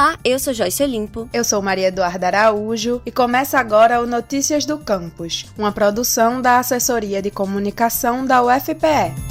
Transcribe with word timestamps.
Olá, 0.00 0.18
eu 0.24 0.38
sou 0.38 0.54
Joyce 0.54 0.82
Olimpo. 0.82 1.28
Eu 1.30 1.44
sou 1.44 1.60
Maria 1.60 1.88
Eduarda 1.88 2.26
Araújo 2.28 3.02
e 3.04 3.12
começa 3.12 3.58
agora 3.60 4.00
o 4.00 4.06
Notícias 4.06 4.64
do 4.64 4.78
Campus, 4.78 5.44
uma 5.58 5.72
produção 5.72 6.40
da 6.40 6.58
Assessoria 6.58 7.20
de 7.20 7.30
Comunicação 7.30 8.24
da 8.24 8.42
UFPE. 8.42 9.29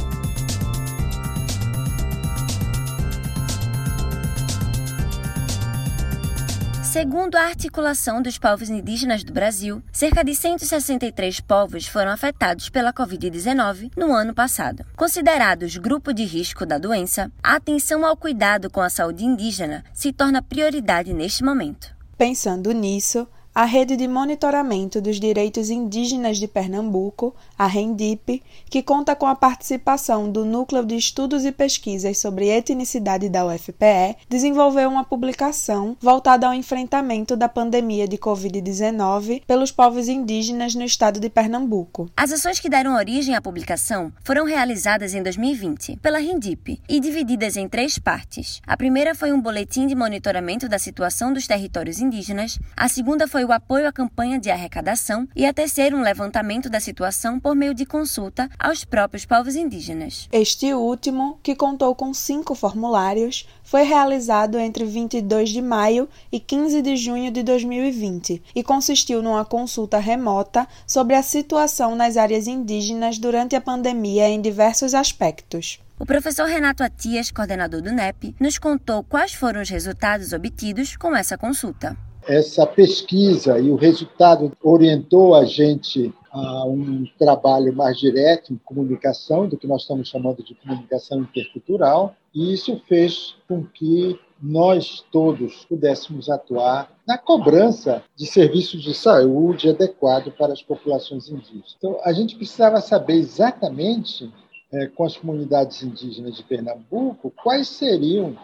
Segundo 6.92 7.36
a 7.36 7.44
Articulação 7.44 8.20
dos 8.20 8.40
Povos 8.40 8.68
Indígenas 8.68 9.24
do 9.24 9.32
Brasil, 9.32 9.84
cerca 9.92 10.24
de 10.24 10.34
163 10.34 11.40
povos 11.40 11.86
foram 11.86 12.12
afetados 12.12 12.68
pela 12.68 12.92
Covid-19 12.92 13.92
no 13.96 14.12
ano 14.12 14.34
passado. 14.34 14.84
Considerados 14.96 15.78
grupo 15.78 16.12
de 16.12 16.24
risco 16.24 16.66
da 16.66 16.80
doença, 16.80 17.32
a 17.44 17.58
atenção 17.58 18.04
ao 18.04 18.18
cuidado 18.18 18.72
com 18.72 18.82
a 18.82 18.90
saúde 18.90 19.24
indígena 19.24 19.84
se 19.94 20.12
torna 20.12 20.42
prioridade 20.42 21.14
neste 21.14 21.44
momento. 21.44 21.96
Pensando 22.18 22.72
nisso, 22.72 23.28
a 23.60 23.66
Rede 23.66 23.98
de 23.98 24.08
Monitoramento 24.08 25.02
dos 25.02 25.20
Direitos 25.20 25.70
Indígenas 25.70 26.38
de 26.38 26.48
Pernambuco, 26.48 27.36
a 27.58 27.68
RENDIP, 27.68 28.42
que 28.70 28.82
conta 28.82 29.18
com 29.18 29.26
a 29.26 29.36
participação 29.36 30.32
do 30.32 30.46
Núcleo 30.46 30.86
de 30.86 30.96
Estudos 30.96 31.44
e 31.44 31.52
Pesquisas 31.52 32.18
sobre 32.20 32.48
Etnicidade 32.48 33.28
da 33.28 33.46
UFPE, 33.46 34.16
desenvolveu 34.30 34.88
uma 34.88 35.04
publicação 35.04 35.98
voltada 36.00 36.48
ao 36.48 36.54
enfrentamento 36.54 37.36
da 37.36 37.50
pandemia 37.50 38.08
de 38.08 38.18
Covid-19 38.18 39.44
pelos 39.46 39.74
povos 39.74 40.08
indígenas 40.08 40.74
no 40.74 40.86
estado 40.86 41.20
de 41.20 41.30
Pernambuco. 41.30 42.10
As 42.16 42.32
ações 42.32 42.62
que 42.62 42.70
deram 42.70 42.96
origem 42.96 43.36
à 43.36 43.42
publicação 43.42 44.14
foram 44.24 44.46
realizadas 44.46 45.14
em 45.14 45.22
2020 45.22 45.98
pela 45.98 46.20
RENDIP 46.20 46.80
e 46.88 46.98
divididas 47.02 47.58
em 47.58 47.68
três 47.68 48.00
partes. 48.00 48.62
A 48.66 48.78
primeira 48.78 49.14
foi 49.14 49.34
um 49.34 49.42
boletim 49.42 49.86
de 49.86 49.96
monitoramento 49.96 50.70
da 50.70 50.80
situação 50.80 51.34
dos 51.34 51.46
territórios 51.46 52.00
indígenas, 52.00 52.58
a 52.78 52.88
segunda 52.88 53.28
foi 53.28 53.49
o 53.50 53.52
apoio 53.52 53.88
à 53.88 53.92
campanha 53.92 54.40
de 54.40 54.52
arrecadação 54.52 55.28
e 55.36 55.44
a 55.44 55.52
terceira 55.52 55.96
um 55.96 56.04
levantamento 56.04 56.70
da 56.70 56.80
situação 56.80 57.40
por 57.40 57.56
meio 57.56 57.74
de 57.74 57.84
consulta 57.84 58.48
aos 58.60 58.86
próprios 58.86 59.26
povos 59.26 59.56
indígenas. 59.56 60.30
Este 60.32 60.72
último, 60.72 61.40
que 61.42 61.56
contou 61.56 61.96
com 61.96 62.14
cinco 62.14 62.54
formulários, 62.54 63.48
foi 63.64 63.82
realizado 63.82 64.60
entre 64.60 64.86
22 64.86 65.50
de 65.50 65.64
maio 65.64 66.08
e 66.32 66.40
15 66.40 66.80
de 66.84 66.96
junho 66.96 67.32
de 67.32 67.42
2020 67.42 68.44
e 68.54 68.64
consistiu 68.64 69.24
numa 69.24 69.44
consulta 69.44 69.98
remota 69.98 70.68
sobre 70.86 71.16
a 71.16 71.24
situação 71.24 71.96
nas 71.96 72.18
áreas 72.18 72.46
indígenas 72.46 73.18
durante 73.18 73.56
a 73.56 73.62
pandemia 73.62 74.30
em 74.30 74.40
diversos 74.40 74.94
aspectos. 74.94 75.80
O 75.98 76.06
professor 76.06 76.48
Renato 76.48 76.84
Atias, 76.84 77.32
coordenador 77.32 77.82
do 77.82 77.92
NEP, 77.92 78.36
nos 78.40 78.60
contou 78.60 79.04
quais 79.04 79.34
foram 79.34 79.62
os 79.62 79.70
resultados 79.70 80.34
obtidos 80.34 80.96
com 80.96 81.16
essa 81.16 81.36
consulta 81.36 81.98
essa 82.30 82.64
pesquisa 82.64 83.58
e 83.58 83.72
o 83.72 83.76
resultado 83.76 84.52
orientou 84.62 85.34
a 85.34 85.46
gente 85.46 86.14
a 86.32 86.64
um 86.64 87.04
trabalho 87.18 87.76
mais 87.76 87.98
direto 87.98 88.54
em 88.54 88.58
comunicação, 88.58 89.48
do 89.48 89.58
que 89.58 89.66
nós 89.66 89.82
estamos 89.82 90.10
chamando 90.10 90.44
de 90.44 90.54
comunicação 90.54 91.22
intercultural, 91.22 92.16
e 92.32 92.54
isso 92.54 92.80
fez 92.88 93.36
com 93.48 93.66
que 93.66 94.20
nós 94.40 95.04
todos 95.12 95.66
pudéssemos 95.66 96.30
atuar 96.30 96.92
na 97.06 97.18
cobrança 97.18 98.04
de 98.16 98.28
serviços 98.28 98.84
de 98.84 98.94
saúde 98.94 99.68
adequado 99.68 100.32
para 100.32 100.54
as 100.54 100.62
populações 100.62 101.30
indígenas. 101.30 101.76
Então, 101.80 102.00
a 102.04 102.14
gente 102.14 102.36
precisava 102.36 102.80
saber 102.80 103.16
exatamente, 103.16 104.32
é, 104.72 104.86
com 104.86 105.04
as 105.04 105.18
comunidades 105.18 105.82
indígenas 105.82 106.36
de 106.36 106.44
Pernambuco, 106.44 107.34
quais 107.42 107.68
seriam 107.70 108.38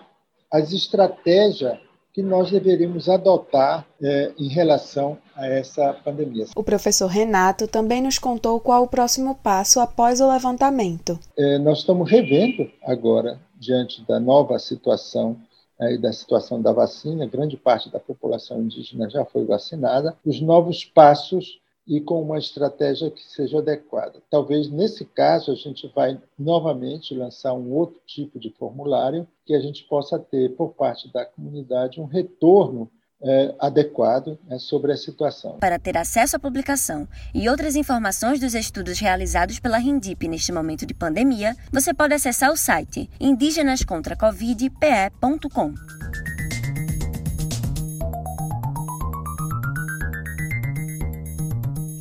as 0.52 0.74
estratégias 0.74 1.78
que 2.16 2.24
nós 2.24 2.50
deveríamos 2.50 3.10
adotar 3.10 3.86
é, 4.02 4.32
em 4.40 4.48
relação 4.48 5.18
a 5.36 5.48
essa 5.48 5.94
pandemia. 6.02 6.46
O 6.56 6.64
professor 6.64 7.08
Renato 7.08 7.68
também 7.68 8.02
nos 8.02 8.18
contou 8.18 8.58
qual 8.62 8.84
o 8.84 8.88
próximo 8.88 9.36
passo 9.36 9.82
após 9.82 10.22
o 10.22 10.32
levantamento. 10.32 11.20
É, 11.38 11.58
nós 11.58 11.80
estamos 11.80 12.10
revendo 12.10 12.72
agora, 12.86 13.38
diante 13.60 14.02
da 14.08 14.18
nova 14.18 14.58
situação 14.58 15.36
e 15.78 15.98
da 15.98 16.14
situação 16.14 16.62
da 16.62 16.72
vacina, 16.72 17.28
grande 17.28 17.58
parte 17.58 17.92
da 17.92 18.00
população 18.00 18.62
indígena 18.62 19.10
já 19.10 19.26
foi 19.26 19.44
vacinada, 19.44 20.16
os 20.26 20.40
novos 20.40 20.86
passos 20.86 21.60
e 21.88 22.02
com 22.02 22.22
uma 22.22 22.38
estratégia 22.38 23.12
que 23.12 23.24
seja 23.24 23.60
adequada. 23.60 24.22
Talvez 24.30 24.70
nesse 24.70 25.06
caso 25.06 25.52
a 25.52 25.56
gente 25.56 25.92
vai 25.96 26.20
novamente 26.38 27.14
lançar 27.14 27.54
um 27.54 27.74
outro 27.74 28.00
tipo 28.06 28.40
de 28.40 28.50
formulário 28.52 29.28
que 29.46 29.54
a 29.54 29.60
gente 29.60 29.84
possa 29.84 30.18
ter 30.18 30.56
por 30.56 30.74
parte 30.74 31.12
da 31.14 31.26
comunidade 31.26 32.02
um 32.02 32.06
retorno 32.06 32.90
é, 33.22 33.54
adequado 33.60 34.40
né, 34.48 34.58
sobre 34.60 34.92
a 34.92 34.98
situação. 34.98 35.58
Para 35.60 35.80
ter 35.80 35.98
acesso 35.98 36.36
à 36.36 36.40
publicação 36.40 37.08
e 37.34 37.50
outras 37.50 37.76
informações 37.76 38.40
dos 38.40 38.54
estudos 38.54 39.00
realizados 39.00 39.60
pela 39.60 39.78
RINDIP 39.78 40.28
neste 40.28 40.52
momento 40.52 40.86
de 40.86 40.94
pandemia, 40.94 41.56
você 41.72 41.92
pode 41.94 42.14
acessar 42.14 42.52
o 42.52 42.58
site 42.58 43.10
indígenascontracovidpe.com. 43.20 45.74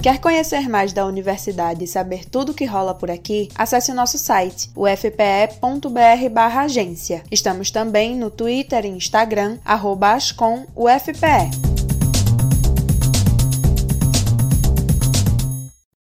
Quer 0.05 0.19
conhecer 0.19 0.69
mais 0.69 0.93
da 0.93 1.07
universidade 1.07 1.83
e 1.83 1.87
saber 1.87 2.27
tudo 2.27 2.53
o 2.53 2.55
que 2.55 2.67
rola 2.67 2.95
por 2.95 3.11
aqui? 3.11 3.49
Acesse 3.55 3.91
o 3.91 3.95
nosso 3.95 4.19
site, 4.19 4.69
ufpe.br/agência. 4.77 7.23
Estamos 7.31 7.71
também 7.71 8.15
no 8.15 8.31
Twitter 8.31 8.85
e 8.85 8.89
Instagram, 8.89 9.57
arroba 9.65 10.13
ascomufpe. 10.13 11.74